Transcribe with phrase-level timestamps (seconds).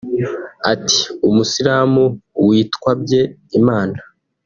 [0.73, 2.03] Ati “Umusilamu
[2.47, 3.21] witwabye
[3.59, 3.97] Imana